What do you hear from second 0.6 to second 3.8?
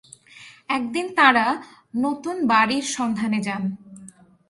একদিন তাঁরা নতুন বাড়ির সন্ধানে যান।